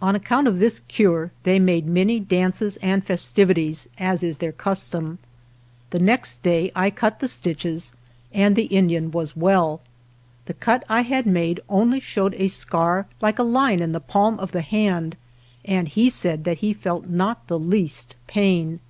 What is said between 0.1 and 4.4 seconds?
account of this cure they made many dances and festivities, as is